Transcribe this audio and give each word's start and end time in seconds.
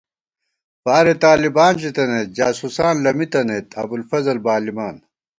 فارے 0.83 1.13
طالِبان 1.25 1.73
ژِتنئیت، 1.81 2.27
جاسُوسان 2.37 2.95
لَمی 3.05 3.25
تنئیت، 3.31 3.67
ابوالفضل 3.81 4.37
بالِمان 4.45 4.95